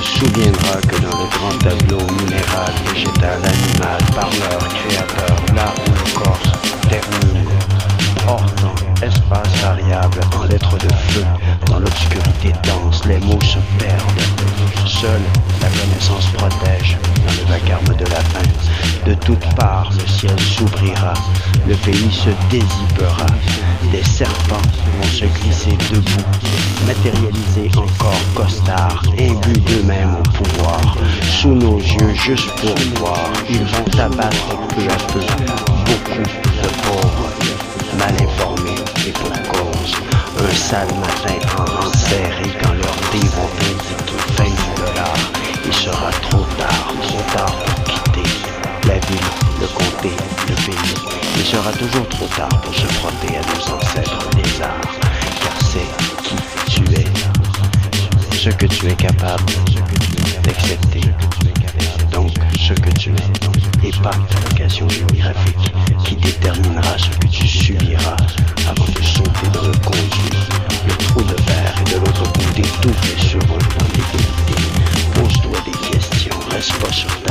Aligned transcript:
tu 0.00 0.12
te 0.12 0.18
souviendras 0.18 0.80
que 0.80 0.96
dans 1.00 1.18
le 1.18 1.28
grand 1.30 1.58
tableau 1.58 1.98
minéral, 1.98 2.72
végétal, 2.86 3.38
animal, 3.44 3.98
parleur, 4.14 4.58
créateur, 4.68 5.36
là 5.54 5.74
où 5.76 5.90
le 5.90 6.20
corps 6.20 6.38
termine, 6.88 7.44
temps, 8.26 8.40
espace 9.02 9.62
variable, 9.62 10.20
en 10.38 10.44
lettres 10.44 10.78
de 10.78 10.92
feu, 11.10 11.24
toutes 19.30 19.54
parts, 19.54 19.90
le 19.92 20.06
ciel 20.08 20.40
s'ouvrira, 20.40 21.14
le 21.68 21.74
pays 21.76 22.10
se 22.10 22.30
dézippera. 22.50 23.26
Des 23.92 24.02
serpents 24.02 24.56
vont 24.96 25.08
se 25.08 25.24
glisser 25.24 25.76
debout, 25.90 26.26
matérialisés 26.86 27.70
encore 27.76 28.20
costards, 28.34 29.02
imbus 29.18 29.60
d'eux-mêmes 29.60 30.16
au 30.18 30.22
pouvoir. 30.30 30.96
Sous 31.22 31.54
nos 31.54 31.78
yeux, 31.78 32.14
juste 32.14 32.50
pour 32.60 32.74
voir, 33.00 33.30
ils 33.48 33.64
vont 33.64 34.02
abattre 34.02 34.48
peu 34.74 34.82
à 34.82 35.12
peu 35.12 35.20
beaucoup 35.86 36.22
de 36.22 36.68
pauvres, 36.82 37.30
mal 37.98 38.14
informés 38.20 38.80
et 39.06 39.12
pour 39.12 39.30
cause. 39.48 39.94
Un 40.38 40.54
sale 40.54 40.88
matin 41.00 41.38
en 41.58 41.92
serré 41.92 42.50
quand 42.62 42.72
leurs 42.72 43.00
dés 43.12 43.28
sera 51.50 51.72
toujours 51.72 52.08
trop 52.08 52.26
tard 52.26 52.60
pour 52.62 52.72
se 52.72 52.86
frotter 52.86 53.36
à 53.36 53.40
nos 53.40 53.74
ancêtres 53.74 54.30
des 54.36 54.62
arts, 54.62 54.80
car 55.42 55.56
c'est 55.60 55.90
qui 56.22 56.36
tu 56.70 56.94
es, 56.94 57.04
ce 58.36 58.50
que 58.50 58.66
tu 58.66 58.86
es 58.86 58.94
capable 58.94 59.42
d'accepter. 60.44 61.00
Donc, 62.12 62.30
ce 62.56 62.72
que 62.74 62.90
tu 62.90 63.10
es, 63.10 63.88
et 63.88 63.90
pas 64.00 64.10
ta 64.10 64.38
vocation 64.48 64.88
géographique 64.88 65.72
qui 66.04 66.14
déterminera 66.14 66.96
ce 66.96 67.08
que 67.18 67.26
tu 67.26 67.48
subiras 67.48 68.16
avant 68.68 68.84
de 68.84 69.02
sauter 69.02 69.48
dans 69.52 69.62
le 69.62 69.76
conduit. 69.78 70.30
Le 70.86 70.94
trou 71.04 71.22
de 71.22 71.34
verre 71.34 71.74
et 71.80 71.90
de 71.90 71.96
l'autre 71.96 72.32
côté 72.32 72.62
tout 72.80 72.90
est 72.90 73.20
sur 73.20 73.40
l'égalité. 73.40 74.22
Pose-toi 75.14 75.58
des 75.64 75.96
questions, 75.98 76.38
reste 76.52 76.74
pas 76.74 76.92
sur 76.92 77.22
ta 77.22 77.29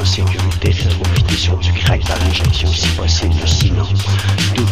en 0.00 0.04
sécurité 0.04 0.70
profiter 0.70 1.34
sur 1.34 1.56
du 1.58 1.72
crack 1.72 2.04
par 2.06 2.20
injection 2.22 2.68
si 2.68 2.88
possible, 2.90 3.34
sinon 3.46 3.84
tout 4.54 4.64